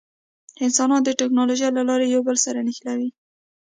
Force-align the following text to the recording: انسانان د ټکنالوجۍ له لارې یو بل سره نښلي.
انسانان 0.65 1.01
د 1.03 1.09
ټکنالوجۍ 1.19 1.69
له 1.77 1.83
لارې 1.89 2.05
یو 2.15 2.21
بل 2.27 2.37
سره 2.45 2.59
نښلي. 2.67 3.09